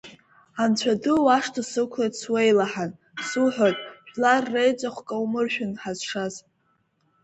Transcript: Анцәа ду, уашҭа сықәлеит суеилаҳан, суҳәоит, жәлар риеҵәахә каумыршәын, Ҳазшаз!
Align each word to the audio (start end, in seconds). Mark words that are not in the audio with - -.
Анцәа 0.61 0.93
ду, 1.01 1.17
уашҭа 1.25 1.63
сықәлеит 1.71 2.13
суеилаҳан, 2.21 2.91
суҳәоит, 3.27 3.77
жәлар 4.09 4.43
риеҵәахә 4.53 5.01
каумыршәын, 5.07 5.71
Ҳазшаз! 5.81 6.33